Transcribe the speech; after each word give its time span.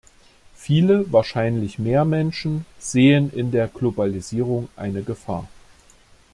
Viele 0.55 1.13
wahrscheinlich 1.13 1.77
mehr 1.77 2.05
Menschen 2.05 2.65
sehen 2.79 3.29
in 3.31 3.51
der 3.51 3.67
Globalisierung 3.67 4.67
eine 4.75 5.03
Gefahr. 5.03 5.47